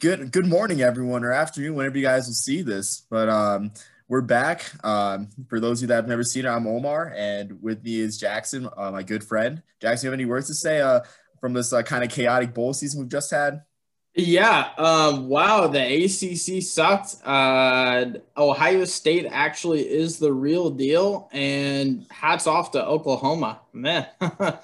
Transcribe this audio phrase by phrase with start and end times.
[0.00, 3.02] good good morning, everyone, or afternoon, whenever you guys will see this.
[3.10, 3.70] But um,
[4.08, 4.64] we're back.
[4.82, 8.00] Um, for those of you that have never seen it, I'm Omar, and with me
[8.00, 9.62] is Jackson, uh, my good friend.
[9.80, 11.00] Jackson, you have any words to say uh,
[11.40, 13.62] from this uh, kind of chaotic bowl season we've just had?
[14.14, 14.70] Yeah.
[14.76, 15.68] Um, wow.
[15.68, 17.16] The ACC sucked.
[17.24, 18.06] Uh,
[18.36, 23.60] Ohio State actually is the real deal, and hats off to Oklahoma.
[23.72, 24.06] Man.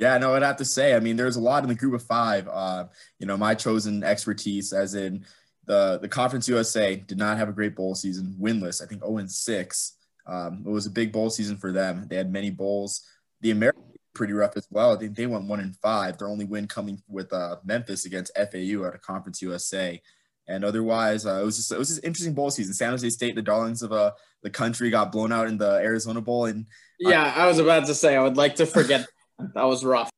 [0.00, 0.94] Yeah, no, I'd have to say.
[0.94, 2.48] I mean, there's a lot in the group of five.
[2.48, 2.86] Uh,
[3.18, 5.26] you know, my chosen expertise, as in
[5.66, 8.82] the the Conference USA, did not have a great bowl season, winless.
[8.82, 9.96] I think 0 and 6.
[10.26, 12.06] Um, it was a big bowl season for them.
[12.08, 13.02] They had many bowls.
[13.42, 13.84] The American
[14.14, 14.94] pretty rough as well.
[14.94, 16.18] I think they went one and five.
[16.18, 20.00] Their only win coming with uh, Memphis against FAU at a Conference USA.
[20.48, 22.74] And otherwise, uh, it was just it was just interesting bowl season.
[22.74, 24.12] San Jose State, the darlings of uh,
[24.42, 26.46] the country, got blown out in the Arizona Bowl.
[26.46, 26.66] And
[26.98, 29.06] yeah, I was about to say I would like to forget
[29.54, 30.10] that was rough.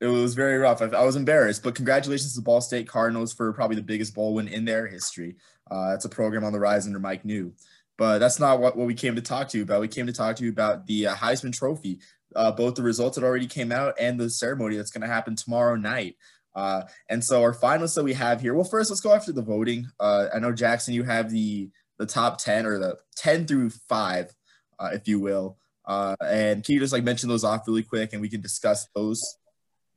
[0.00, 0.80] It was very rough.
[0.80, 4.34] I, I, was embarrassed, but congratulations to Ball State Cardinals for probably the biggest bowl
[4.34, 5.36] win in their history.
[5.70, 7.52] Uh, it's a program on the rise under Mike Neu.
[7.96, 9.80] But that's not what, what we came to talk to you about.
[9.80, 11.98] We came to talk to you about the uh, Heisman Trophy,
[12.36, 15.34] uh, both the results that already came out and the ceremony that's going to happen
[15.34, 16.16] tomorrow night.
[16.54, 18.54] Uh, and so our finalists that we have here.
[18.54, 19.86] Well, first let's go after the voting.
[19.98, 24.34] Uh, I know Jackson, you have the the top ten or the ten through five,
[24.78, 25.58] uh, if you will.
[25.88, 28.86] Uh, and can you just like mention those off really quick and we can discuss
[28.94, 29.38] those?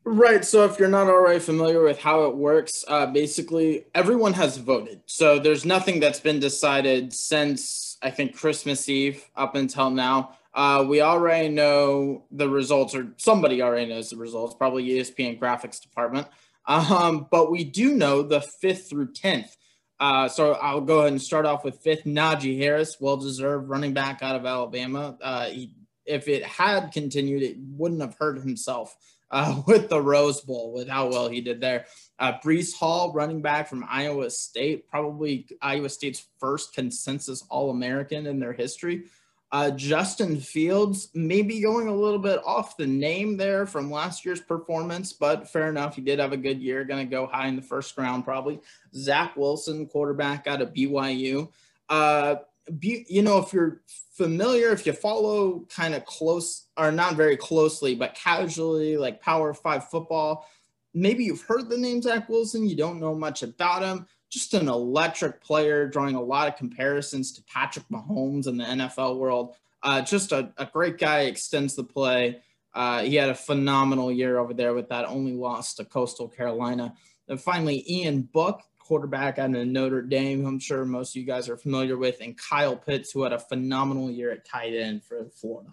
[0.03, 0.43] Right.
[0.43, 5.01] So if you're not already familiar with how it works, uh, basically everyone has voted.
[5.05, 10.37] So there's nothing that's been decided since I think Christmas Eve up until now.
[10.53, 15.79] Uh, we already know the results, or somebody already knows the results, probably ESPN graphics
[15.79, 16.27] department.
[16.67, 19.55] Um, but we do know the fifth through 10th.
[19.99, 23.93] Uh, so I'll go ahead and start off with fifth, Najee Harris, well deserved running
[23.93, 25.15] back out of Alabama.
[25.21, 25.73] Uh, he
[26.11, 28.95] if it had continued, it wouldn't have hurt himself
[29.31, 31.85] uh, with the Rose Bowl with how well he did there.
[32.19, 38.27] Uh, Breece Hall, running back from Iowa State, probably Iowa State's first consensus All American
[38.27, 39.05] in their history.
[39.53, 44.39] Uh, Justin Fields, maybe going a little bit off the name there from last year's
[44.39, 45.95] performance, but fair enough.
[45.95, 48.61] He did have a good year, going to go high in the first round probably.
[48.95, 51.49] Zach Wilson, quarterback out of BYU.
[51.89, 52.35] Uh,
[52.81, 53.81] you know, if you're
[54.13, 59.53] familiar, if you follow kind of close or not very closely, but casually, like Power
[59.53, 60.47] Five football,
[60.93, 64.07] maybe you've heard the name Zach Wilson, you don't know much about him.
[64.29, 69.17] Just an electric player, drawing a lot of comparisons to Patrick Mahomes in the NFL
[69.17, 69.55] world.
[69.83, 72.41] Uh, just a, a, great guy, extends the play.
[72.73, 76.93] Uh, he had a phenomenal year over there with that only loss to Coastal Carolina.
[77.27, 78.61] And finally, Ian Book,
[78.91, 82.37] quarterback out of Notre Dame, I'm sure most of you guys are familiar with, and
[82.37, 85.69] Kyle Pitts, who had a phenomenal year at tight end for Florida.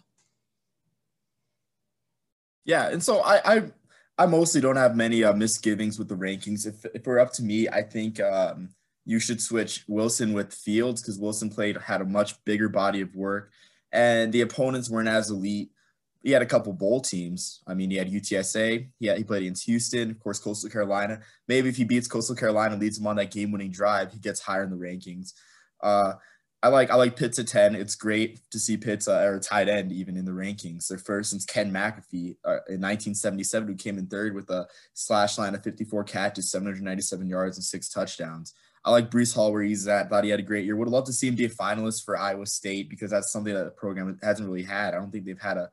[2.65, 3.62] Yeah, and so I I,
[4.19, 6.65] I mostly don't have many uh, misgivings with the rankings.
[6.65, 8.69] If if we're up to me, I think um,
[9.05, 13.17] you should switch Wilson with Fields because Wilson played had a much bigger body of
[13.17, 13.50] work,
[13.91, 15.73] and the opponents weren't as elite
[16.23, 17.62] he had a couple bowl teams.
[17.67, 18.89] I mean, he had UTSA.
[18.99, 21.21] He, had, he played against Houston, of course, Coastal Carolina.
[21.47, 24.65] Maybe if he beats Coastal Carolina, leads him on that game-winning drive, he gets higher
[24.65, 25.33] in the rankings.
[25.81, 26.15] Uh,
[26.61, 27.77] I like I like Pitts at ten.
[27.77, 30.89] It's great to see Pitts uh, or a tight end even in the rankings.
[30.89, 35.39] They're first since Ken McAfee uh, in 1977, who came in third with a slash
[35.39, 38.55] line of 54 catches, 797 yards, and six touchdowns.
[38.85, 40.11] I like Breece Hall where he's at.
[40.11, 40.75] Thought he had a great year.
[40.75, 43.65] Would love to see him be a finalist for Iowa State because that's something that
[43.65, 44.95] the program hasn't really had.
[44.95, 45.71] I don't think they've had a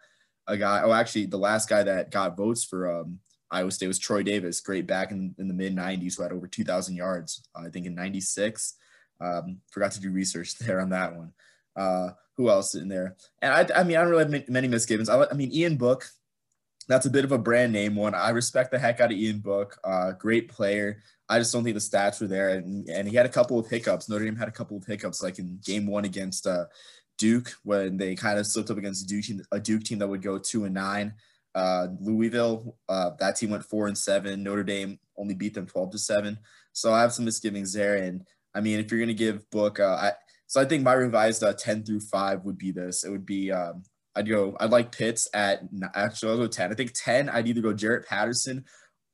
[0.47, 0.81] a guy.
[0.83, 3.19] Oh, actually, the last guy that got votes for um,
[3.51, 6.47] Iowa State was Troy Davis, great back in, in the mid 90s, who had over
[6.47, 8.75] 2,000 yards, uh, I think in 96.
[9.22, 11.31] Um, forgot to do research there on that one.
[11.75, 13.16] Uh, who else in there?
[13.41, 15.09] And I, I mean, I don't really have many misgivings.
[15.09, 16.06] I, I, mean, Ian Book,
[16.88, 18.13] that's a bit of a brand name one.
[18.13, 19.77] I respect the heck out of Ian Book.
[19.83, 21.01] Uh, great player.
[21.29, 22.50] I just don't think the stats were there.
[22.50, 24.09] And, and he had a couple of hiccups.
[24.09, 26.66] Notre Dame had a couple of hiccups, like in game one against uh,
[27.17, 30.07] Duke when they kind of slipped up against a Duke team, a Duke team that
[30.07, 31.13] would go two and nine.
[31.53, 34.43] Uh, Louisville, uh, that team went four and seven.
[34.43, 36.39] Notre Dame only beat them twelve to seven.
[36.73, 37.95] So I have some misgivings there.
[37.95, 40.12] And I mean, if you're gonna give Book, uh, I,
[40.47, 43.03] so I think my revised uh, ten through five would be this.
[43.03, 43.83] It would be um,
[44.15, 45.61] I'd go I'd like Pitts at
[45.94, 46.71] actually I'll go ten.
[46.71, 48.65] I think ten I'd either go Jaret Patterson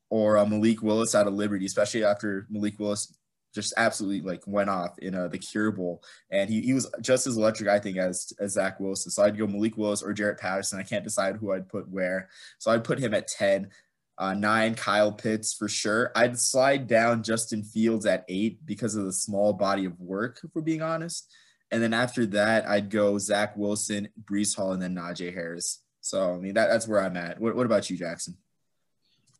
[0.10, 3.14] or uh, Malik Willis out of Liberty, especially after Malik Willis
[3.54, 7.28] just absolutely like went off in uh, the Cure Bowl, and he, he was just
[7.28, 9.12] as electric, I think, as as Zach Wilson.
[9.12, 10.80] So I'd go Malik Willis or Jaret Patterson.
[10.80, 13.70] I can't decide who I'd put where, so I'd put him at ten.
[14.18, 16.12] Uh, nine, Kyle Pitts for sure.
[16.16, 20.52] I'd slide down Justin Fields at eight because of the small body of work, if
[20.54, 21.34] we're being honest.
[21.72, 25.82] And then after that, I'd go Zach Wilson, Breece Hall, and then Najee Harris.
[26.02, 27.40] So I mean that, that's where I'm at.
[27.40, 28.38] What, what about you, Jackson?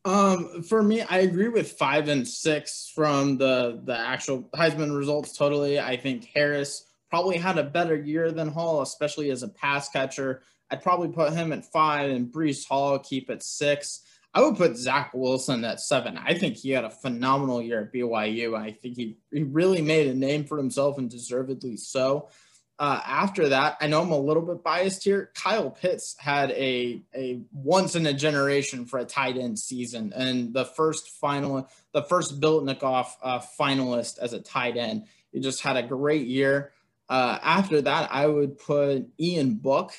[0.04, 5.36] Um, for me, I agree with five and six from the the actual Heisman results.
[5.36, 9.88] Totally, I think Harris probably had a better year than Hall, especially as a pass
[9.90, 10.42] catcher.
[10.70, 14.00] I'd probably put him at five and Breece Hall keep at six.
[14.34, 16.16] I would put Zach Wilson at seven.
[16.16, 18.58] I think he had a phenomenal year at BYU.
[18.58, 22.30] I think he, he really made a name for himself and deservedly so.
[22.78, 25.30] Uh, after that, I know I'm a little bit biased here.
[25.34, 30.52] Kyle Pitts had a, a once in a generation for a tight end season and
[30.52, 35.06] the first final, the first Biletnikoff uh, finalist as a tight end.
[35.32, 36.72] He just had a great year.
[37.08, 39.92] Uh, after that, I would put Ian Book.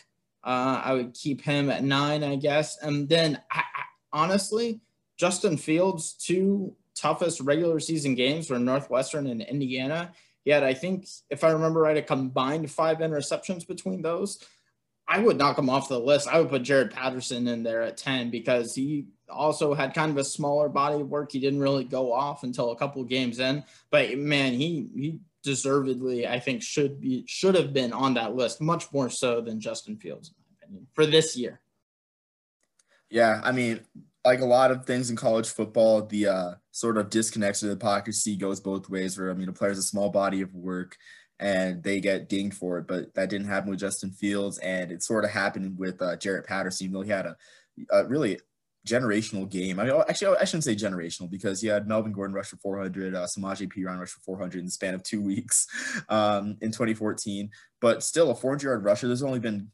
[0.43, 2.77] Uh, I would keep him at nine, I guess.
[2.81, 3.63] And then I,
[4.11, 4.81] honestly,
[5.15, 10.11] Justin Fields' two toughest regular season games were Northwestern and Indiana.
[10.43, 14.43] He had, I think, if I remember right, a combined five interceptions between those.
[15.07, 16.27] I would knock him off the list.
[16.27, 20.17] I would put Jaret Patterson in there at 10 because he also had kind of
[20.17, 21.31] a smaller body of work.
[21.31, 23.63] He didn't really go off until a couple games in.
[23.89, 28.61] But man, he he deservedly, I think, should be should have been on that list,
[28.61, 31.59] much more so than Justin Fields, in my opinion, for this year.
[33.09, 33.81] Yeah, I mean,
[34.25, 38.35] like a lot of things in college football, the uh, sort of disconnection of hypocrisy
[38.35, 39.17] goes both ways.
[39.17, 40.97] Where I mean, a player's a small body of work,
[41.39, 45.03] and they get dinged for it, but that didn't happen with Justin Fields, and it
[45.03, 47.35] sort of happened with uh, Jaret Patterson, even though he had a,
[47.91, 48.39] a really
[48.87, 49.79] generational game.
[49.79, 53.15] I mean, actually, I shouldn't say generational because he had Melvin Gordon rush for 400,
[53.15, 55.67] uh, Samaje Perine rush for 400 in the span of two weeks
[56.09, 57.49] um, in 2014.
[57.81, 59.07] But still, a 400 yard rusher.
[59.07, 59.69] There's only been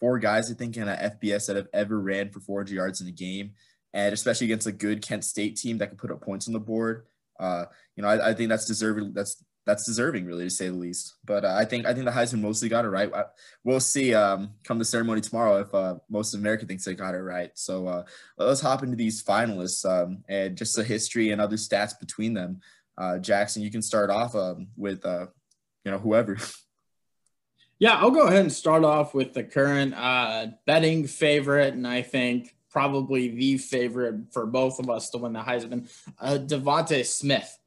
[0.00, 3.12] four guys, I think, in FBS that have ever ran for 400 yards in a
[3.12, 3.52] game,
[3.94, 6.60] and especially against a good Kent State team that can put up points on the
[6.60, 7.06] board.
[7.38, 7.64] Uh,
[7.96, 9.12] you know, I, I, think that's deserving.
[9.12, 11.14] That's that's deserving, really, to say the least.
[11.24, 13.10] But uh, I think I think the Heisman mostly got it right.
[13.64, 17.14] We'll see um, come the ceremony tomorrow if uh, most of America thinks they got
[17.14, 17.50] it right.
[17.54, 18.04] So uh,
[18.38, 22.60] let's hop into these finalists um, and just the history and other stats between them.
[22.98, 25.26] Uh, Jackson, you can start off um, with uh,
[25.84, 26.38] you know whoever.
[27.78, 29.96] Yeah, I'll go ahead and start off with the current
[30.66, 35.40] betting favorite, and I think probably the favorite for both of us to win the
[35.40, 37.58] Heisman, uh, DeVonta Smith.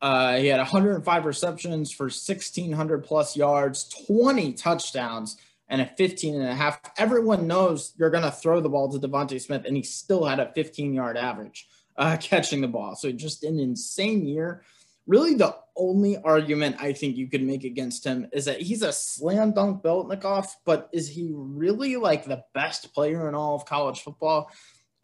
[0.00, 5.36] Uh, he had 105 receptions for 1,600 plus yards, 20 touchdowns,
[5.68, 6.80] and a 15 and a half.
[6.96, 10.40] Everyone knows you're going to throw the ball to DeVonta Smith, and he still had
[10.40, 12.96] a 15 yard average uh, catching the ball.
[12.96, 14.62] So just an insane year
[15.06, 18.92] really the only argument I think you could make against him is that he's a
[18.92, 24.00] slam dunk Biletnikoff, but is he really like the best player in all of college
[24.00, 24.50] football?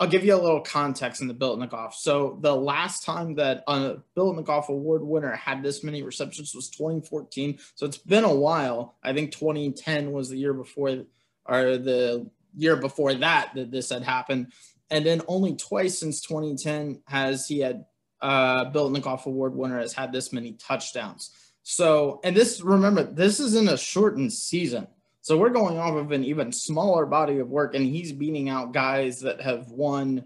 [0.00, 1.92] I'll give you a little context in the Biletnikoff.
[1.94, 7.58] So the last time that a Biletnikoff Award winner had this many receptions was 2014.
[7.76, 8.96] So it's been a while.
[9.02, 11.04] I think 2010 was the year before,
[11.46, 14.52] or the year before that that this had happened.
[14.90, 17.84] And then only twice since 2010 has he had
[18.22, 21.30] uh, Biletnikoff Award winner has had this many touchdowns.
[21.64, 24.86] So, and this, remember, this is in a shortened season.
[25.20, 28.72] So we're going off of an even smaller body of work, and he's beating out
[28.72, 30.24] guys that have won,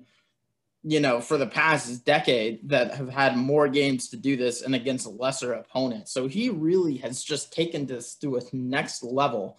[0.82, 4.74] you know, for the past decade that have had more games to do this and
[4.74, 6.12] against lesser opponents.
[6.12, 9.58] So he really has just taken this to a next level.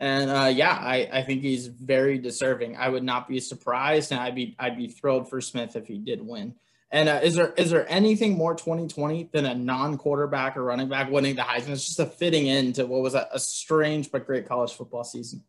[0.00, 2.76] And uh, yeah, I, I think he's very deserving.
[2.76, 5.96] I would not be surprised, and I'd be I'd be thrilled for Smith if he
[5.96, 6.54] did win.
[6.90, 11.10] And uh, is there is there anything more 2020 than a non-quarterback or running back
[11.10, 11.70] winning the Heisman?
[11.70, 15.42] It's just a fitting into what was a, a strange but great college football season.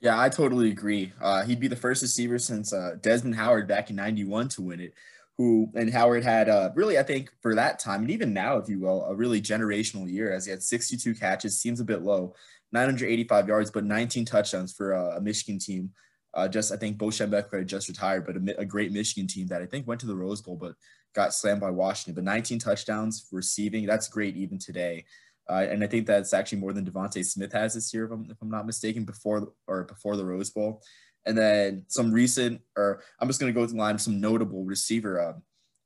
[0.00, 1.12] Yeah, I totally agree.
[1.20, 4.80] Uh, he'd be the first receiver since uh, Desmond Howard back in '91 to win
[4.80, 4.94] it.
[5.36, 8.68] Who and Howard had uh, really, I think, for that time, and even now, if
[8.68, 11.58] you will, a really generational year as he had 62 catches.
[11.58, 12.34] Seems a bit low,
[12.72, 15.90] 985 yards, but 19 touchdowns for uh, a Michigan team
[16.34, 19.62] uh, just I think Bo Schembechler just retired, but a, a, great Michigan team that
[19.62, 20.74] I think went to the Rose Bowl, but
[21.14, 22.14] got slammed by Washington.
[22.14, 25.04] But 19 touchdowns receiving, that's great even today.
[25.48, 28.26] Uh, and I think that's actually more than DeVonta Smith has this year, if I'm,
[28.30, 30.82] if I'm not mistaken, before or before the Rose Bowl.
[31.26, 34.64] And then some recent, or I'm just going to go to the line some notable
[34.64, 35.32] receiver uh,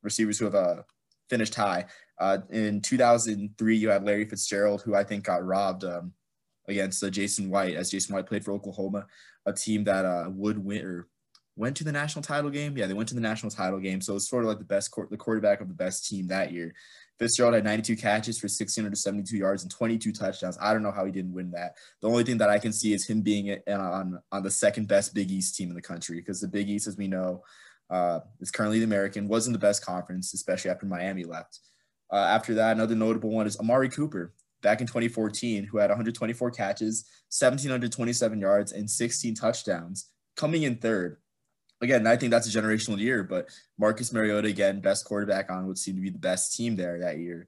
[0.03, 0.83] receivers who have uh,
[1.29, 1.85] finished high.
[2.19, 6.13] Uh, in 2003, you had Larry Fitzgerald, who I think got robbed um,
[6.67, 9.05] against uh, Jason White, as Jason White played for Oklahoma
[9.45, 11.07] a team that uh, would win or
[11.55, 12.77] went to the national title game.
[12.77, 14.01] Yeah, they went to the national title game.
[14.01, 16.73] So it's sort of like the best, the quarterback of the best team that year.
[17.17, 20.57] Fitzgerald had 92 catches for 1,672 yards and 22 touchdowns.
[20.59, 21.75] I don't know how he didn't win that.
[22.01, 25.13] The only thing that I can see is him being on on the second best
[25.13, 27.41] Big East team in the country because the Big East, as we know,
[27.89, 31.59] uh, is currently the American, wasn't the best conference, especially after Miami left.
[32.11, 34.33] Uh, after that, another notable one is Amari Cooper
[34.65, 41.17] back in 2014 who had 124 catches, 1,727 yards, and 16 touchdowns, coming in third.
[41.81, 43.23] again, I think that's a generational year.
[43.23, 46.99] But Marcus Mariota again, best quarterback on what seemed to be the best team there
[46.99, 47.47] that year.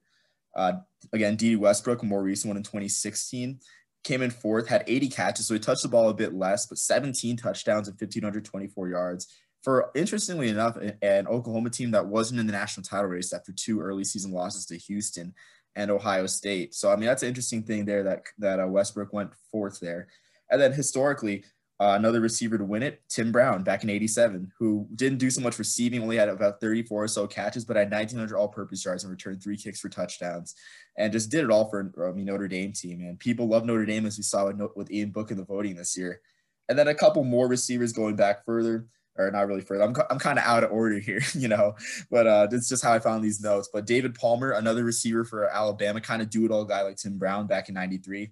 [0.54, 0.74] Uh,
[1.12, 3.58] again, Dede Westbrook, a more recent one in 2016,
[4.04, 6.78] came in fourth, had 80 catches, so he touched the ball a bit less, but
[6.78, 9.26] 17 touchdowns and 1,524 yards.
[9.64, 13.80] For interestingly enough, an Oklahoma team that wasn't in the national title race after two
[13.80, 15.34] early season losses to Houston
[15.76, 16.74] and Ohio State.
[16.74, 20.08] So I mean that's an interesting thing there that that uh, Westbrook went fourth there.
[20.50, 21.44] And then historically,
[21.80, 25.40] uh, another receiver to win it, Tim Brown, back in '87, who didn't do so
[25.40, 29.12] much receiving, only had about 34 or so catches, but had 1,900 all-purpose yards and
[29.12, 30.56] returned three kicks for touchdowns,
[30.96, 33.00] and just did it all for I mean, Notre Dame team.
[33.02, 35.76] And people love Notre Dame, as we saw with, with Ian Book in the voting
[35.76, 36.20] this year.
[36.68, 38.86] And then a couple more receivers going back further,
[39.18, 39.84] or not really further.
[39.84, 41.74] I'm, I'm kind of out of order here, you know,
[42.10, 43.68] but uh, it's just how I found these notes.
[43.72, 47.68] But David Palmer, another receiver for Alabama, kind of do-it-all guy like Tim Brown back
[47.68, 48.30] in '93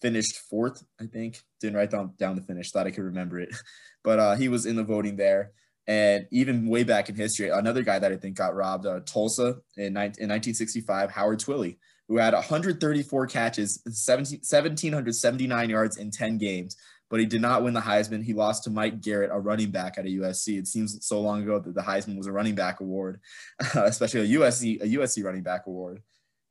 [0.00, 1.42] finished fourth, I think.
[1.60, 3.54] Didn't write down, down the finish, thought I could remember it.
[4.04, 5.50] But uh, he was in the voting there.
[5.86, 9.56] And even way back in history, another guy that I think got robbed, uh, Tulsa
[9.76, 16.76] in, in 1965, Howard Twilley, who had 134 catches, 17, 1,779 yards in 10 games,
[17.10, 18.22] but he did not win the Heisman.
[18.22, 20.58] He lost to Mike Garrett, a running back at a USC.
[20.58, 23.20] It seems so long ago that the Heisman was a running back award,
[23.74, 26.02] especially a USC, a USC running back award.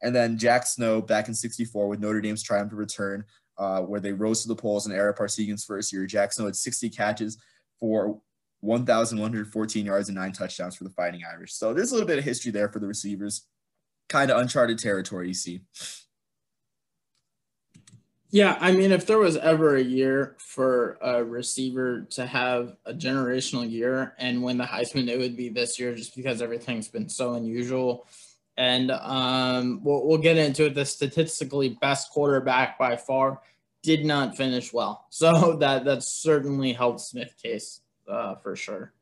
[0.01, 3.23] And then Jack Snow back in 64 with Notre Dame's triumphant return,
[3.57, 6.05] uh, where they rose to the polls in Ara Parseghian's first year.
[6.05, 7.37] Jack Snow had 60 catches
[7.79, 8.19] for
[8.61, 11.53] 1,114 yards and nine touchdowns for the Fighting Irish.
[11.53, 13.45] So there's a little bit of history there for the receivers.
[14.09, 15.61] Kind of uncharted territory, you see.
[18.29, 22.93] Yeah, I mean, if there was ever a year for a receiver to have a
[22.93, 27.07] generational year and win the Heisman, it would be this year just because everything's been
[27.07, 28.05] so unusual
[28.57, 30.75] and um, we'll, we'll get into it.
[30.75, 33.41] The statistically best quarterback by far
[33.83, 38.93] did not finish well, so that that certainly helped Smith case uh, for sure.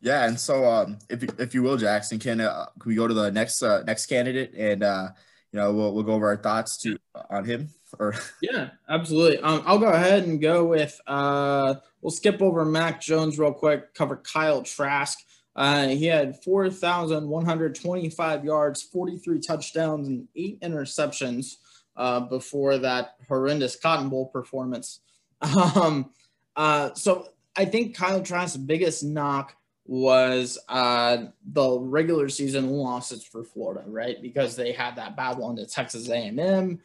[0.00, 3.14] Yeah, and so um, if if you will, Jackson, can uh, can we go to
[3.14, 5.08] the next uh, next candidate and uh,
[5.50, 6.98] you know we'll we'll go over our thoughts to
[7.30, 9.38] on him or yeah, absolutely.
[9.38, 13.94] Um, I'll go ahead and go with uh, we'll skip over Mac Jones real quick,
[13.94, 15.18] cover Kyle Trask.
[15.56, 21.56] Uh, he had 4,125 yards, 43 touchdowns, and eight interceptions
[21.96, 25.00] uh, before that horrendous Cotton Bowl performance.
[25.40, 26.10] Um,
[26.56, 29.54] uh, so I think Kyle Trask's biggest knock
[29.88, 31.16] was uh,
[31.52, 34.20] the regular season losses for Florida, right?
[34.20, 36.78] Because they had that battle one to Texas A&M.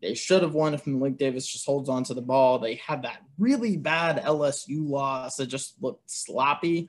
[0.00, 2.58] They should have won if Malik Davis just holds on to the ball.
[2.58, 6.88] They had that really bad LSU loss that just looked sloppy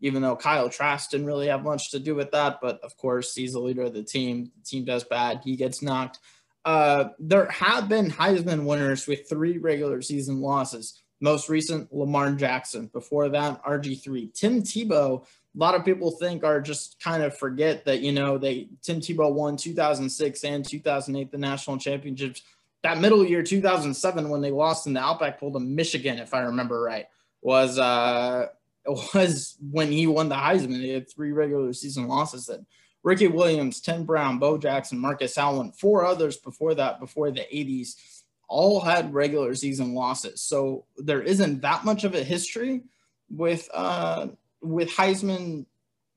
[0.00, 2.60] even though Kyle Trask didn't really have much to do with that.
[2.60, 4.50] But of course, he's the leader of the team.
[4.56, 5.42] The team does bad.
[5.44, 6.18] He gets knocked.
[6.64, 11.02] Uh, there have been Heisman winners with three regular season losses.
[11.20, 12.86] Most recent, Lamar Jackson.
[12.86, 14.32] Before that, RG3.
[14.32, 18.38] Tim Tebow, a lot of people think are just kind of forget that, you know,
[18.38, 22.42] they Tim Tebow won 2006 and 2008 the national championships.
[22.82, 26.40] That middle year, 2007, when they lost in the Outback Bowl to Michigan, if I
[26.40, 27.06] remember right,
[27.42, 28.46] was uh,
[29.14, 30.80] was when he won the Heisman.
[30.80, 32.46] He had three regular season losses.
[32.46, 32.64] That
[33.02, 38.22] Ricky Williams, Tim Brown, Bo Jackson, Marcus Allen, four others before that, before the 80s,
[38.48, 40.42] all had regular season losses.
[40.42, 42.82] So there isn't that much of a history
[43.30, 44.28] with uh,
[44.62, 45.66] with Heisman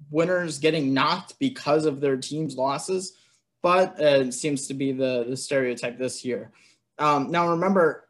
[0.10, 3.14] winners getting knocked because of their team's losses,
[3.62, 6.52] but uh, it seems to be the the stereotype this year.
[7.00, 8.08] Um, now remember,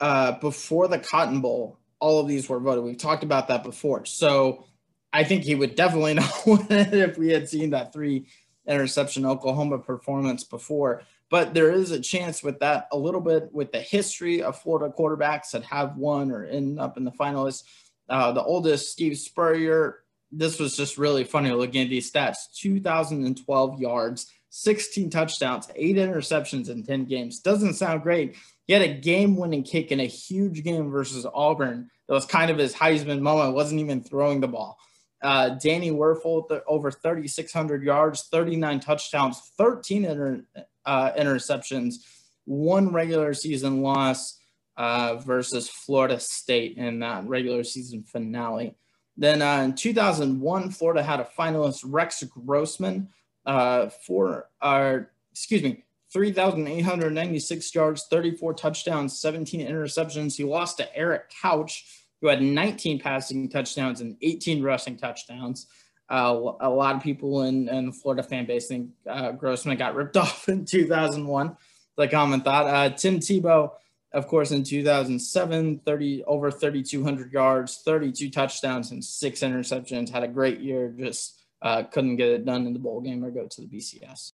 [0.00, 2.84] uh, before the Cotton Bowl, all of these were voted.
[2.84, 4.04] We've talked about that before.
[4.04, 4.64] So
[5.12, 8.26] I think he would definitely know if we had seen that three
[8.66, 11.02] interception Oklahoma performance before.
[11.30, 14.94] But there is a chance with that a little bit with the history of Florida
[14.96, 17.64] quarterbacks that have won or end up in the finalists.
[18.08, 20.00] Uh, the oldest, Steve Spurrier,
[20.30, 26.68] this was just really funny looking at these stats 2012 yards, 16 touchdowns, eight interceptions
[26.68, 27.40] in 10 games.
[27.40, 28.36] Doesn't sound great.
[28.66, 31.90] He had a game winning kick in a huge game versus Auburn.
[32.06, 33.54] That was kind of his Heisman moment.
[33.54, 34.78] Wasn't even throwing the ball.
[35.20, 40.44] Uh, Danny Wuerffel, over 3,600 yards, 39 touchdowns, 13 inter,
[40.86, 41.96] uh, interceptions,
[42.44, 44.37] one regular season loss
[44.78, 48.76] uh, versus Florida State in that regular season finale.
[49.16, 53.08] Then uh, in 2001, Florida had a finalist, Rex Grossman,
[53.44, 55.00] uh, for, uh,
[55.32, 60.36] excuse me, 3,896 yards, 34 touchdowns, 17 interceptions.
[60.36, 61.84] He lost to Eric Crouch,
[62.20, 65.66] who had 19 passing touchdowns and 18 rushing touchdowns.
[66.08, 69.96] Uh, a lot of people in, in the Florida fan base think uh, Grossman got
[69.96, 71.56] ripped off in 2001.
[71.96, 72.66] The common thought.
[72.66, 73.72] Uh, Tim Tebow,
[74.12, 80.10] of course, in 2007, 30 over 3,200 yards, 32 touchdowns, and six interceptions.
[80.10, 80.94] Had a great year.
[80.98, 84.32] Just uh, couldn't get it done in the bowl game or go to the BCS.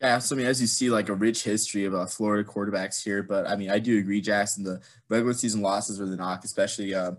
[0.00, 3.02] Yeah, so I mean, as you see, like a rich history of uh, Florida quarterbacks
[3.02, 3.22] here.
[3.22, 4.62] But I mean, I do agree, Jackson.
[4.62, 6.94] The regular season losses were the knock, especially.
[6.94, 7.16] Um,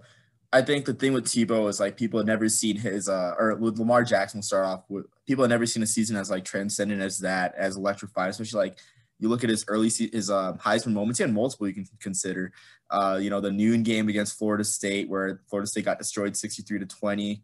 [0.53, 3.55] I think the thing with Tebow is like people had never seen his, uh, or
[3.55, 4.38] with Lamar Jackson.
[4.38, 7.55] We'll start off with people had never seen a season as like transcendent as that,
[7.57, 8.77] as electrifying, especially like
[9.19, 11.19] you look at his early his uh, Heisman moments.
[11.19, 12.51] He had multiple you can consider.
[12.89, 16.79] Uh, you know, the noon game against Florida State, where Florida State got destroyed 63
[16.79, 17.41] to 20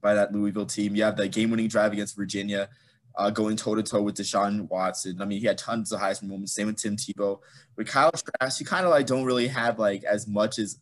[0.00, 0.96] by that Louisville team.
[0.96, 2.68] You have the game-winning drive against Virginia,
[3.16, 5.20] uh, going toe-to-toe with Deshaun Watson.
[5.20, 6.54] I mean, he had tons of Heisman moments.
[6.54, 7.38] Same with Tim Tebow.
[7.76, 10.78] With Kyle Trask, you kind of like don't really have like as much as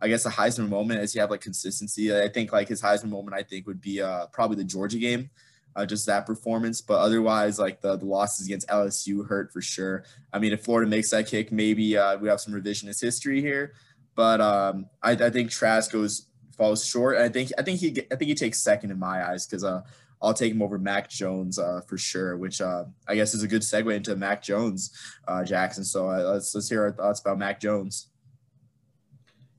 [0.00, 2.16] I guess a Heisman moment as you have like consistency.
[2.16, 5.30] I think like his Heisman moment, I think would be uh, probably the Georgia game
[5.76, 6.80] uh, just that performance.
[6.80, 10.04] But otherwise, like the, the losses against LSU hurt for sure.
[10.32, 13.74] I mean, if Florida makes that kick, maybe uh, we have some revisionist history here.
[14.14, 16.26] But um, I, I think Trask goes
[16.56, 17.16] falls short.
[17.16, 19.82] I think I think he I think he takes second in my eyes because uh,
[20.20, 22.36] I'll take him over Mac Jones uh, for sure.
[22.36, 24.90] Which uh, I guess is a good segue into Mac Jones,
[25.26, 25.84] uh, Jackson.
[25.84, 28.08] So let's let's hear our thoughts about Mac Jones.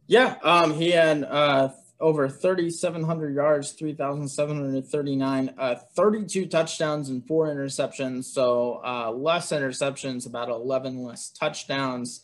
[0.08, 1.70] Yeah, um, he uh,
[2.00, 8.26] over 3,700 yards, 3,739, uh, 32 touchdowns and four interceptions.
[8.26, 12.22] So uh, less interceptions, about 11 less touchdowns.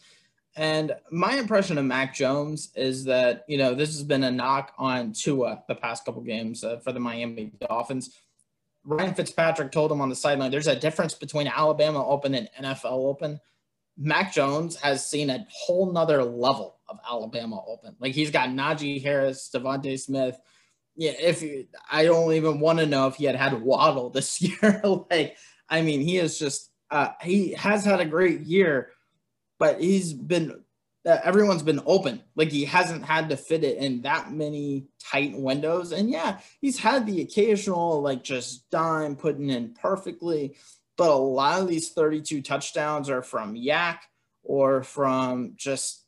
[0.55, 4.73] And my impression of Mac Jones is that, you know, this has been a knock
[4.77, 8.19] on Tua the past couple games uh, for the Miami Dolphins.
[8.83, 12.91] Ryan Fitzpatrick told him on the sideline, there's a difference between Alabama Open and NFL
[12.91, 13.39] Open.
[13.99, 17.95] Mac Jones has seen a whole nother level of Alabama Open.
[17.99, 20.39] Like he's got Najee Harris, DeVonta Smith.
[20.95, 21.43] Yeah, if
[21.91, 24.81] I don't even want to know if he had had Waddle this year.
[25.11, 25.37] like,
[25.69, 28.91] I mean, he is just uh, he has had a great year,
[29.59, 30.63] but he's been
[31.05, 32.21] uh, everyone's been open.
[32.35, 35.91] Like he hasn't had to fit it in that many tight windows.
[35.91, 40.55] And yeah, he's had the occasional like just dime putting in perfectly,
[40.99, 43.99] but a lot of these 32 touchdowns are from YAC
[44.43, 46.03] or from just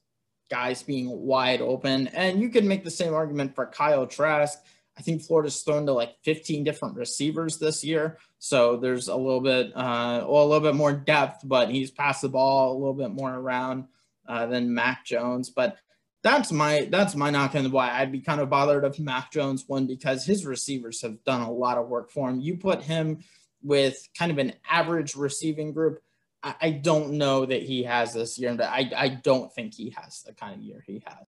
[0.50, 2.08] guys being wide open.
[2.08, 4.60] And you could make the same argument for Kyle Trask.
[4.98, 8.18] I think Florida's thrown to like 15 different receivers this year.
[8.40, 12.24] So there's a little bit, uh, well, a little bit more depth, but he's passed
[12.24, 13.86] the ball a little bit more around
[14.28, 15.50] uh, than Mac Jones.
[15.50, 15.78] But
[16.22, 19.64] that's my that's my knock on why I'd be kind of bothered of Mac Jones
[19.70, 22.42] won because his receivers have done a lot of work for him.
[22.42, 23.24] You put him
[23.64, 26.02] with kind of an average receiving group
[26.44, 30.24] I, don't know that he has this year, but I, I don't think he has
[30.24, 31.28] the kind of year he has.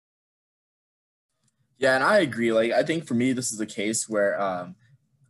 [1.77, 2.51] Yeah, and I agree.
[2.51, 4.75] Like, I think for me, this is a case where um,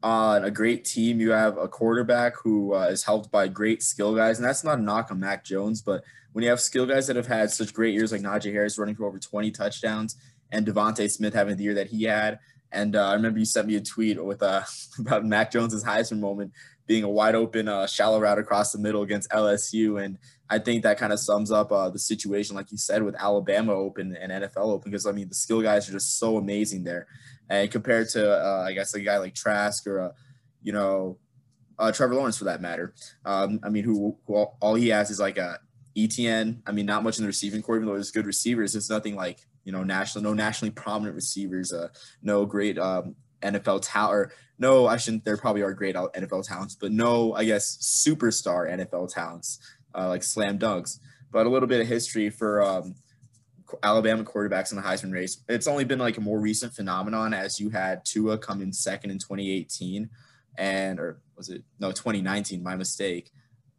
[0.02, 4.16] on a great team, you have a quarterback who uh, is helped by great skill
[4.16, 7.08] guys, and that's not a knock on Mac Jones, but when you have skill guys
[7.08, 10.16] that have had such great years, like Najee Harris running for over 20 touchdowns,
[10.52, 12.40] and DeVonta Smith having the year that he had,
[12.72, 14.62] and uh, I remember you sent me a tweet with uh,
[15.00, 16.52] about Mac Jones's Heisman moment
[16.88, 20.04] being a wide open uh, shallow route across the middle against LSU.
[20.04, 20.18] And
[20.50, 23.74] I think that kind of sums up uh, the situation, like you said, with Alabama
[23.74, 27.08] Open and NFL Open, because I mean, the skill guys are just so amazing there.
[27.50, 30.12] And compared to, uh, I guess, a guy like Trask or, uh,
[30.62, 31.18] you know,
[31.78, 32.94] uh, Trevor Lawrence for that matter.
[33.26, 35.60] Um, I mean, who, who all, all, he has is like a
[35.98, 36.62] Etienne.
[36.66, 38.76] I mean, not much in the receiving corps, even though there's good receivers.
[38.76, 41.90] It's nothing like, you know, national, no nationally prominent receivers, uh,
[42.22, 43.16] no great um,
[43.54, 45.26] NFL talent, or no, I shouldn't.
[45.26, 49.60] There probably are great NFL talents, but no, I guess superstar NFL talents
[49.96, 51.00] uh, like slam dunks.
[51.32, 52.96] But a little bit of history for um,
[53.84, 55.42] Alabama quarterbacks in the Heisman race.
[55.50, 59.12] It's only been like a more recent phenomenon as you had Tua come in second
[59.12, 60.10] in 2018,
[60.58, 62.62] and or was it no 2019?
[62.62, 63.32] My mistake.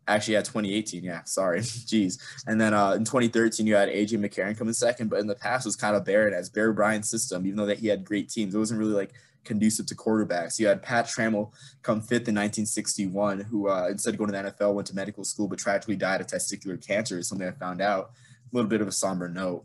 [0.09, 1.03] Actually, yeah, 2018.
[1.03, 1.61] Yeah, sorry.
[1.63, 2.21] Jeez.
[2.47, 5.35] And then uh, in 2013, you had AJ McCarron come in second, but in the
[5.35, 8.29] past was kind of barren as Bear Bryant's system, even though that he had great
[8.29, 8.55] teams.
[8.55, 9.13] It wasn't really like
[9.47, 10.59] conducive to quarterbacks.
[10.59, 14.51] You had Pat Trammell come fifth in 1961, who uh, instead of going to the
[14.51, 17.19] NFL went to medical school, but tragically died of testicular cancer.
[17.19, 18.11] Is something I found out.
[18.53, 19.65] A little bit of a somber note.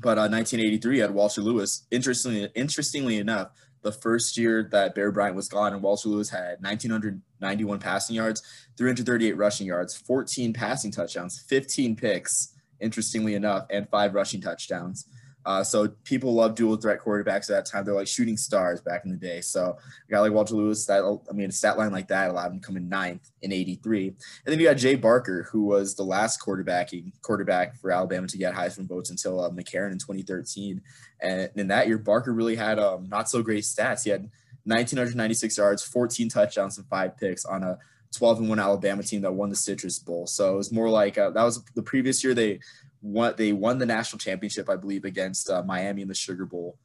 [0.00, 1.86] But uh, 1983 had Walter Lewis.
[1.90, 3.50] Interestingly, interestingly enough,
[3.82, 8.42] the first year that Bear Bryant was gone, and Walter Lewis had 1,991 passing yards,
[8.76, 15.06] 338 rushing yards, 14 passing touchdowns, 15 picks, interestingly enough, and five rushing touchdowns.
[15.46, 17.84] Uh, so people love dual threat quarterbacks at that time.
[17.84, 19.40] They're like shooting stars back in the day.
[19.40, 19.76] So
[20.08, 22.60] a guy like Walter Lewis, that I mean, a stat line like that allowed him
[22.60, 24.08] to come in ninth in '83.
[24.08, 28.38] And then you got Jay Barker, who was the last quarterbacking quarterback for Alabama to
[28.38, 30.80] get Heisman votes until uh, McCarron in 2013.
[31.20, 34.04] And in that year, Barker really had um, not so great stats.
[34.04, 34.30] He had
[34.64, 37.78] 1,996 yards, 14 touchdowns, and five picks on a
[38.14, 40.26] 12 and 1 Alabama team that won the Citrus Bowl.
[40.26, 42.60] So it was more like uh, that was the previous year they
[43.04, 46.78] won they won the national championship, I believe, against uh, Miami in the Sugar Bowl.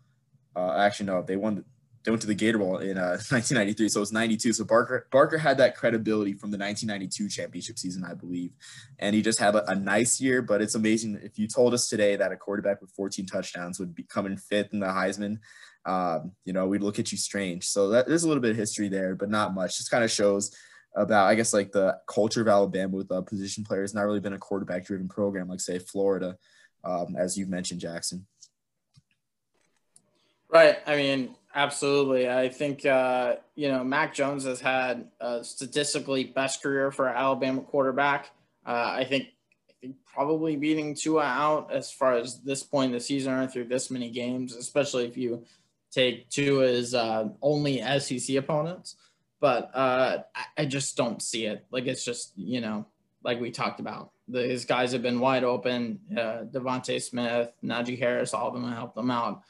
[0.55, 1.63] Uh, actually, no, they won.
[2.03, 4.53] They went to the Gator Bowl in 1993, uh, so it was 92.
[4.53, 8.51] So Barker Barker had that credibility from the 1992 championship season, I believe,
[8.99, 10.41] and he just had a, a nice year.
[10.41, 13.95] But it's amazing if you told us today that a quarterback with 14 touchdowns would
[13.95, 15.39] be coming fifth in the Heisman
[15.85, 17.65] um, you know, we'd look at you strange.
[17.65, 19.77] So that, there's a little bit of history there, but not much.
[19.77, 20.55] Just kind of shows
[20.95, 23.93] about, I guess, like the culture of Alabama with uh, position players.
[23.93, 26.37] Not really been a quarterback driven program like, say, Florida,
[26.83, 28.25] um, as you've mentioned, Jackson.
[30.49, 30.77] Right.
[30.87, 32.29] I mean, absolutely.
[32.29, 37.61] I think, uh, you know, Mac Jones has had a statistically best career for Alabama
[37.61, 38.31] quarterback.
[38.65, 39.27] Uh, I think
[39.69, 43.47] I think probably beating Tua out as far as this point in the season or
[43.47, 45.45] through this many games, especially if you
[45.91, 48.95] take Tua's uh, only SEC opponents.
[49.39, 51.65] But uh, I, I just don't see it.
[51.71, 52.85] Like it's just you know,
[53.23, 55.99] like we talked about, these guys have been wide open.
[56.11, 59.41] Uh, DeVonta Smith, Najee Harris, all of them helped them out.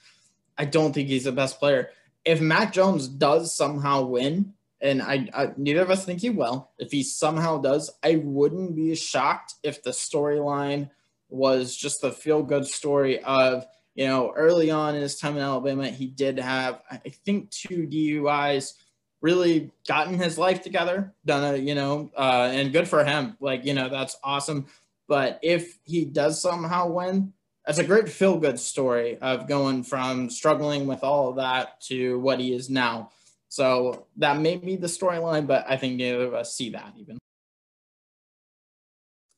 [0.57, 1.89] I don't think he's the best player.
[2.25, 6.71] If Mac Jones does somehow win, and I, I, neither of us think he will.
[6.77, 10.89] If he somehow does, I wouldn't be shocked if the storyline
[11.29, 13.65] was just the feel good story of
[13.99, 17.85] you know, early on in his time in Alabama, he did have, I think, two
[17.85, 18.75] DUIs,
[19.21, 23.35] really gotten his life together, done a, you know, uh, and good for him.
[23.39, 24.67] Like, you know, that's awesome.
[25.07, 27.33] But if he does somehow win,
[27.65, 32.19] that's a great feel good story of going from struggling with all of that to
[32.19, 33.11] what he is now.
[33.49, 37.17] So that may be the storyline, but I think neither of us see that even.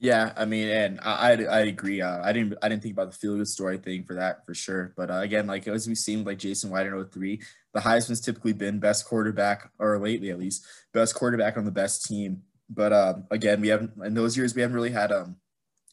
[0.01, 2.01] Yeah, I mean, and I I, I agree.
[2.01, 4.55] Uh, I didn't I didn't think about the feel good story thing for that for
[4.55, 4.93] sure.
[4.97, 7.39] But uh, again, like as we've seen, like Jason White in 03,
[7.75, 12.03] the Heisman's typically been best quarterback, or lately at least, best quarterback on the best
[12.05, 12.41] team.
[12.67, 15.35] But uh, again, we haven't in those years we haven't really had um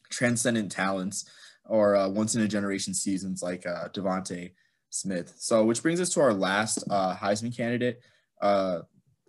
[0.09, 1.29] transcendent talents
[1.65, 4.51] or uh, once in a generation seasons like uh, DeVonta
[4.89, 5.35] Smith.
[5.37, 8.01] So, which brings us to our last uh, Heisman candidate,
[8.41, 8.79] uh,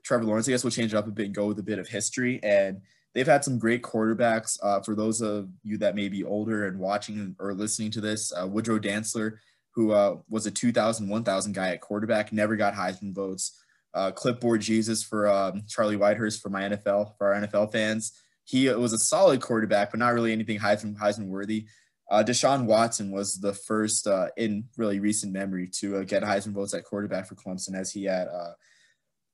[0.04, 0.48] Trevor Lawrence.
[0.48, 2.40] I guess we'll change it up a bit and go with a bit of history
[2.42, 2.80] and
[3.14, 4.58] they've had some great quarterbacks.
[4.62, 8.32] Uh, for those of you that may be older and watching or listening to this,
[8.32, 9.38] uh, Woodrow Dantzler,
[9.74, 13.56] who uh, was a 2000, 1000 guy at quarterback, never got Heisman votes.
[13.92, 18.12] Uh, clipboard Jesus for um, Charlie Whitehurst for my NFL, for our NFL fans.
[18.44, 21.66] He was a solid quarterback, but not really anything Heisman, Heisman worthy.
[22.10, 26.74] Uh, Deshaun Watson was the first uh, in really recent memory to get Heisman votes
[26.74, 28.26] at quarterback for Clemson, as he had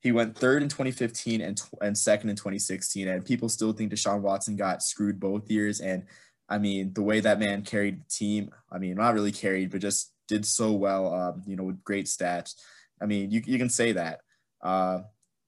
[0.07, 3.09] he went third in 2015 and, and second in 2016.
[3.09, 5.81] And people still think Deshaun Watson got screwed both years.
[5.81, 6.05] And
[6.49, 9.81] I mean, the way that man carried the team, I mean, not really carried, but
[9.81, 12.55] just did so well, um, you know, with great stats.
[13.03, 14.21] I mean, you, you can say that.
[14.63, 15.01] Uh,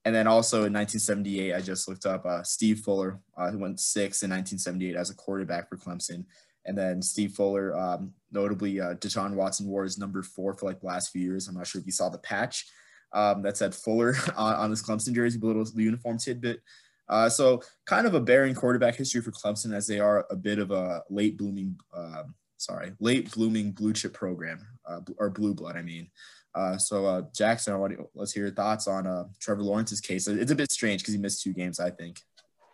[0.05, 3.79] and then also in 1978, I just looked up uh, Steve Fuller, uh, who went
[3.79, 6.25] sixth in 1978 as a quarterback for Clemson.
[6.67, 10.81] And then Steve Fuller, um, notably, uh, Deshaun Watson wore his number four for like
[10.81, 11.47] the last few years.
[11.47, 12.67] I'm not sure if you saw the patch
[13.13, 16.61] um, that said Fuller on, on his Clemson jersey, a little uniform tidbit.
[17.09, 20.59] Uh, so kind of a barren quarterback history for Clemson as they are a bit
[20.59, 22.25] of a late blooming, uh,
[22.59, 26.11] sorry, late blooming blue chip program uh, or blue blood, I mean.
[26.55, 27.81] Uh, so uh, Jackson,
[28.15, 30.27] let's hear your thoughts on uh, Trevor Lawrence's case.
[30.27, 32.21] It's a bit strange because he missed two games, I think.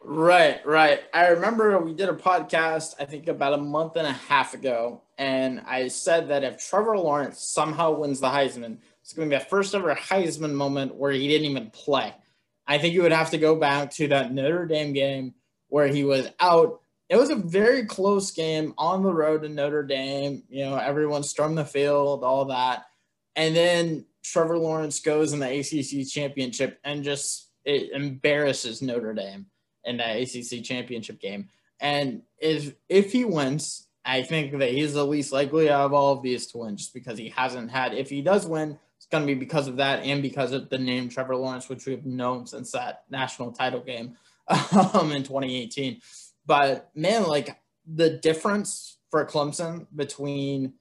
[0.03, 1.03] Right, right.
[1.15, 5.03] I remember we did a podcast, I think about a month and a half ago,
[5.17, 9.43] and I said that if Trevor Lawrence somehow wins the Heisman– it's going to be
[9.43, 12.15] a first ever Heisman moment where he didn't even play.
[12.67, 15.35] I think you would have to go back to that Notre Dame game
[15.69, 16.81] where he was out.
[17.11, 20.43] It was a very close game on the road to Notre Dame.
[20.49, 22.87] You know, everyone stormed the field, all that.
[23.37, 29.45] And then Trevor Lawrence goes in the ACC championship and just it embarrasses Notre Dame
[29.85, 31.51] in that ACC championship game.
[31.79, 36.15] And if if he wins, I think that he's the least likely out of all
[36.15, 37.93] of these to win, just because he hasn't had.
[37.93, 38.79] If he does win,
[39.15, 42.05] going to be because of that and because of the name Trevor Lawrence, which we've
[42.05, 44.17] known since that national title game
[44.49, 46.01] um, in 2018.
[46.45, 50.75] But man, like the difference for Clemson between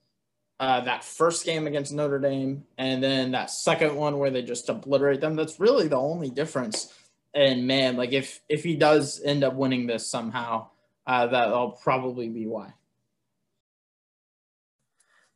[0.59, 4.67] uh, that first game against Notre Dame and then that second one where they just
[4.67, 6.91] obliterate them, that's really the only difference.
[7.35, 10.69] And man, like if if he does end up winning this somehow,
[11.05, 12.73] uh, that'll probably be why.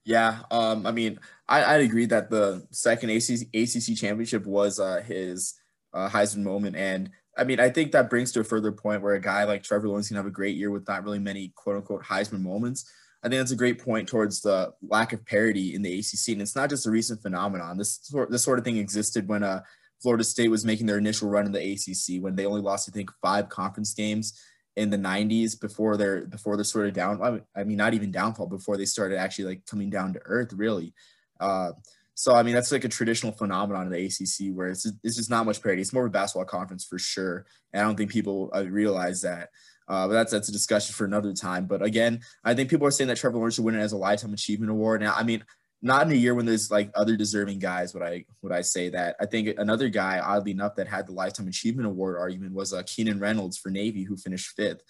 [0.08, 5.04] Yeah, um, I mean, I, would agree that the second ACC, ACC championship was uh,
[5.06, 5.56] his
[5.94, 9.16] uh, Heisman moment, and I mean, I think that brings to a further point where
[9.16, 11.76] a guy like Trevor Lawrence can have a great year with not really many quote
[11.76, 12.90] unquote Heisman moments.
[13.22, 16.42] I think that's a great point towards the lack of parity in the ACC, and
[16.42, 17.78] it's not just a recent phenomenon.
[17.78, 19.62] This sort this sort of thing existed when uh
[20.02, 22.94] Florida State was making their initial run in the ACC when they only lost, I
[22.94, 24.40] think, five conference games
[24.78, 27.44] in the 90s before their before their sort of down.
[27.56, 30.94] I mean, not even downfall before they started actually like coming down to earth, really.
[31.40, 31.72] Uh,
[32.14, 35.32] so I mean, that's like a traditional phenomenon in the ACC where it's it's just
[35.32, 35.82] not much parity.
[35.82, 39.22] It's more of a basketball conference for sure, and I don't think people uh, realize
[39.24, 39.50] that.
[39.88, 41.66] Uh, but that's that's a discussion for another time.
[41.66, 43.98] But again, I think people are saying that Trevor Lawrence should win it as a
[43.98, 45.02] lifetime achievement award.
[45.02, 45.44] Now, I mean,
[45.82, 47.94] not in a year when there's like other deserving guys.
[47.94, 49.16] Would I would I say that?
[49.20, 52.84] I think another guy, oddly enough, that had the lifetime achievement award argument was uh,
[52.86, 54.82] Keenan Reynolds for Navy, who finished fifth,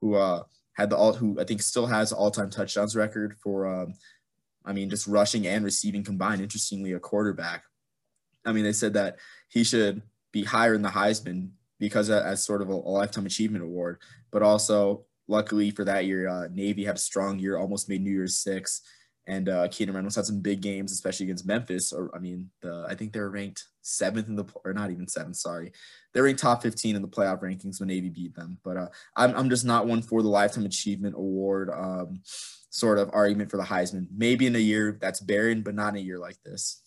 [0.00, 0.42] who uh,
[0.74, 3.66] had the all who I think still has all time touchdowns record for.
[3.66, 3.94] Um,
[4.64, 6.40] I mean, just rushing and receiving combined.
[6.40, 7.64] Interestingly, a quarterback.
[8.44, 10.02] I mean, they said that he should
[10.32, 13.98] be higher in the Heisman because uh, as sort of a, a lifetime achievement award,
[14.30, 18.10] but also luckily for that year, uh, Navy had a strong year, almost made New
[18.10, 18.82] Year's Six
[19.26, 21.92] and uh, Keenan Reynolds had some big games, especially against Memphis.
[21.92, 25.06] Or I mean, the I think they were ranked seventh in the or not even
[25.08, 25.36] seventh.
[25.36, 25.72] Sorry,
[26.12, 28.58] they are ranked top fifteen in the playoff rankings when Navy beat them.
[28.64, 32.20] But uh, I'm I'm just not one for the lifetime achievement award um,
[32.70, 34.06] sort of argument for the Heisman.
[34.16, 36.80] Maybe in a year that's barren, but not in a year like this.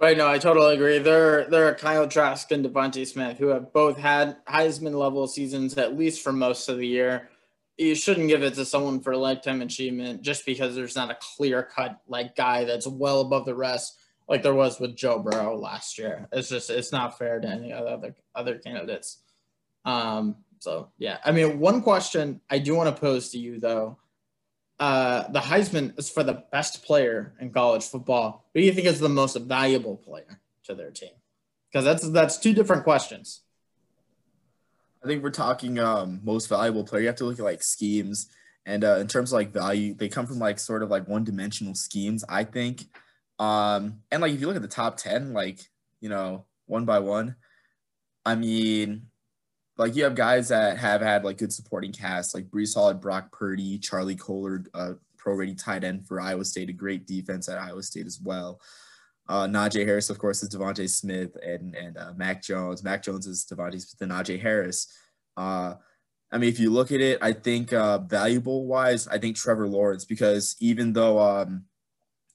[0.00, 0.16] Right.
[0.16, 0.98] No, I totally agree.
[0.98, 5.76] There, there are Kyle Trask and DeVonta Smith who have both had Heisman level seasons
[5.78, 7.29] at least for most of the year
[7.80, 11.16] you shouldn't give it to someone for a lifetime achievement just because there's not a
[11.20, 13.98] clear cut like guy that's well above the rest
[14.30, 16.28] like there was with Joe Burrow last year.
[16.30, 19.18] It's just it's not fair to any other other candidates.
[19.84, 23.98] Um, so yeah, I mean, one question I do want to pose to you though,
[24.78, 28.44] uh, the Heisman is for the best player in college football.
[28.54, 31.10] Who do you think is the most valuable player to their team?
[31.72, 33.40] Because that's that's two different questions.
[35.02, 37.02] I think we're talking um, most valuable player.
[37.02, 38.28] You have to look at like schemes,
[38.66, 41.24] and uh, in terms of like value, they come from like sort of like one
[41.24, 42.24] dimensional schemes.
[42.28, 42.84] I think,
[43.38, 45.60] um, and like if you look at the top ten, like
[46.00, 47.36] you know, one by one,
[48.26, 49.06] I mean,
[49.78, 53.32] like you have guys that have had like good supporting casts, like Breece Hall, Brock
[53.32, 57.58] Purdy, Charlie Kolar, uh, pro ready tight end for Iowa State, a great defense at
[57.58, 58.60] Iowa State as well.
[59.28, 62.82] Uh, Najee Harris, of course, is DeVonta Smith and and uh, Mac Jones.
[62.82, 64.92] Mac Jones is DeVonta Smith and Najee Harris.
[65.36, 65.74] Uh,
[66.32, 69.68] I mean, if you look at it, I think uh, valuable wise, I think Trevor
[69.68, 71.64] Lawrence because even though um,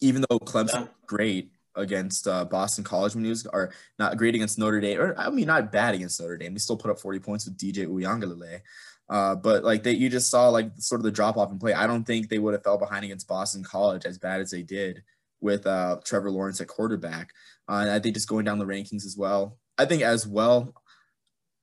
[0.01, 0.87] even though Clemson yeah.
[1.05, 5.17] great against uh, Boston College when he was, or not great against Notre Dame, or
[5.17, 6.53] I mean, not bad against Notre Dame.
[6.53, 8.61] He still put up 40 points with DJ Uiagalelei.
[9.07, 11.73] Uh, but like that, you just saw like sort of the drop off in play.
[11.73, 14.63] I don't think they would have fell behind against Boston College as bad as they
[14.63, 15.03] did
[15.45, 17.29] with uh, Trevor Lawrence at quarterback.
[17.69, 19.57] Uh, and I think just going down the rankings as well.
[19.77, 20.73] I think as well,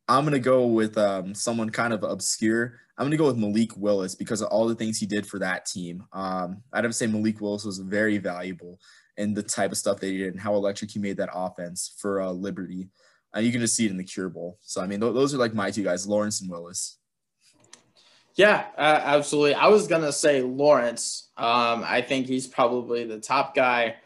[0.09, 2.79] I'm going to go with um, someone kind of obscure.
[2.97, 5.39] I'm going to go with Malik Willis because of all the things he did for
[5.41, 6.05] that team.
[6.13, 8.79] Um, I'd have to say Malik Willis was very valuable
[9.17, 12.21] in the type of stuff they did and how electric he made that offense for
[12.21, 12.89] uh, Liberty.
[13.35, 14.59] Uh, you can just see it in the Cure Bowl.
[14.61, 16.99] So, I mean, th- those are like my two guys, Lawrence and Willis.
[18.35, 19.55] Yeah, uh, absolutely.
[19.55, 21.29] I was gonna say Lawrence.
[21.37, 23.97] Um, I think he's probably the top guy.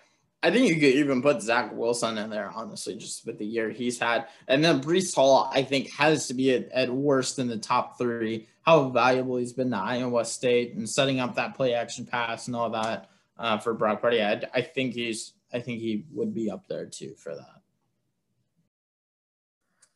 [0.42, 3.70] I think you could even put Zach Wilson in there, honestly, just with the year
[3.70, 4.26] he's had.
[4.46, 7.98] And then Breece Hall, I think, has to be at, at worst in the top
[7.98, 8.46] three.
[8.62, 12.54] How valuable he's been to Iowa State and setting up that play action pass and
[12.54, 14.22] all that uh, for Brock Purdy.
[14.22, 17.55] I, I think he's, I think he would be up there too for that.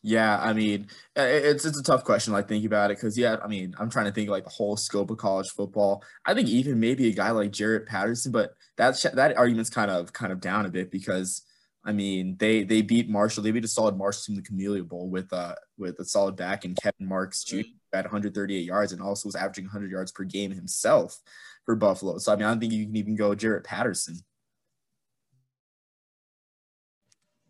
[0.02, 2.32] Yeah, I mean, it's it's a tough question.
[2.32, 4.76] Like thinking about it, because yeah, I mean, I'm trying to think like the whole
[4.76, 6.02] scope of college football.
[6.24, 10.12] I think even maybe a guy like Jaret Patterson, but that's that argument's kind of
[10.14, 11.42] kind of down a bit because
[11.84, 15.10] I mean they they beat Marshall, they beat a solid Marshall team, the Camellia Bowl
[15.10, 17.60] with uh with a solid back and Kevin Marks Jr.
[17.92, 21.18] at 138 yards and also was averaging 100 yards per game himself
[21.66, 22.16] for Buffalo.
[22.16, 24.16] So I mean, I don't think you can even go Jaret Patterson.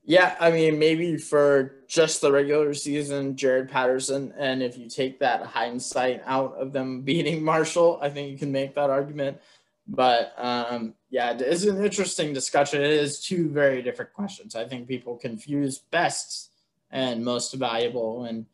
[0.04, 4.32] Yeah, I mean, maybe for just the regular season, Jaret Patterson.
[4.38, 8.52] And if you take that hindsight out of them beating Marshall, I think you can
[8.52, 9.38] make that argument.
[9.86, 12.80] But um, yeah, it's an interesting discussion.
[12.80, 14.54] It is two very different questions.
[14.54, 16.50] I think people confuse best
[16.92, 18.46] and most valuable, and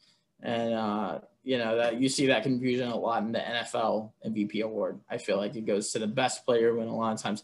[0.42, 4.62] and uh, you know that you see that confusion a lot in the NFL MVP
[4.62, 4.98] award.
[5.11, 7.42] I feel like it goes to the best player when a lot of times,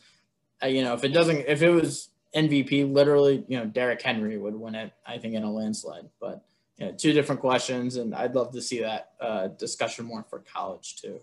[0.62, 4.38] uh, you know, if it doesn't, if it was MVP, literally, you know, Derrick Henry
[4.38, 6.08] would win it, I think, in a landslide.
[6.20, 6.44] But
[6.78, 10.40] you know, two different questions, and I'd love to see that uh, discussion more for
[10.40, 11.20] college too.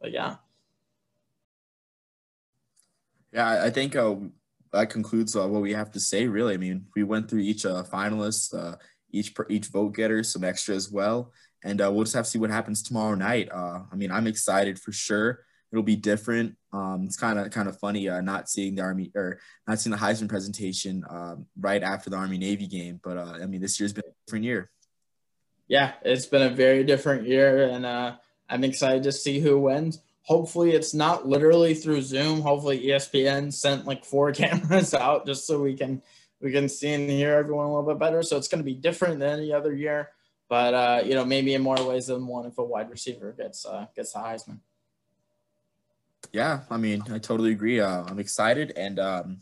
[0.00, 0.36] But yeah.
[3.32, 4.16] Yeah, I think uh,
[4.72, 6.26] that concludes uh, what we have to say.
[6.26, 8.76] Really, I mean, we went through each uh, finalist, uh,
[9.10, 12.38] each each vote getter, some extra as well, and uh, we'll just have to see
[12.38, 13.48] what happens tomorrow night.
[13.52, 15.44] Uh, I mean, I'm excited for sure.
[15.72, 16.56] It'll be different.
[16.72, 19.92] Um, it's kind of kind of funny uh, not seeing the Army or not seeing
[19.92, 23.00] the Heisman presentation um, right after the Army Navy game.
[23.02, 24.70] But uh, I mean, this year's been a different year.
[25.68, 28.16] Yeah, it's been a very different year, and uh,
[28.48, 30.00] I'm excited to see who wins.
[30.22, 32.40] Hopefully, it's not literally through Zoom.
[32.40, 36.02] Hopefully, ESPN sent like four cameras out just so we can
[36.40, 38.22] we can see and hear everyone a little bit better.
[38.22, 40.10] So it's going to be different than any other year,
[40.48, 43.64] but uh, you know maybe in more ways than one if a wide receiver gets
[43.64, 44.58] uh, gets the Heisman.
[46.32, 47.80] Yeah, I mean, I totally agree.
[47.80, 49.40] Uh, I'm excited, and um,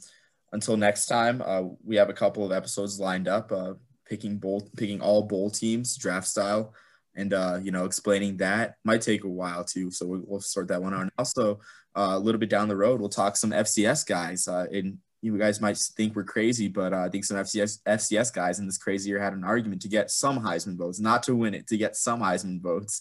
[0.52, 3.74] until next time, uh, we have a couple of episodes lined up, uh,
[4.06, 6.74] picking bowl, picking all bowl teams draft style,
[7.14, 9.90] and uh, you know, explaining that might take a while too.
[9.90, 11.02] So we'll, we'll sort that one out.
[11.02, 11.60] And also,
[11.94, 14.48] uh, a little bit down the road, we'll talk some FCS guys.
[14.48, 18.60] Uh, and you guys might think we're crazy, but I think some FCS FCS guys
[18.60, 21.54] in this crazy year had an argument to get some Heisman votes, not to win
[21.54, 23.00] it, to get some Heisman votes.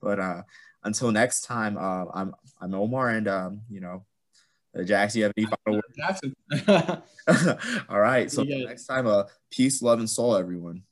[0.00, 0.18] But
[0.84, 4.04] until next time, uh, I'm I'm Omar, and um, you know,
[4.78, 7.02] uh, Jax, you have any final words?
[7.88, 8.30] All right.
[8.30, 8.66] So yeah.
[8.66, 10.82] next time, uh, peace, love, and soul, everyone.